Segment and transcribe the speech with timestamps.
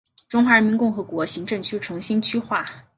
[0.27, 2.65] 中华人民共和国行政区重新区划。